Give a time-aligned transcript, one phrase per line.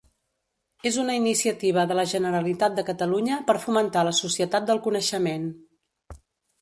[0.91, 5.47] És una iniciativa de la Generalitat de Catalunya per fomentar la societat del coneixement.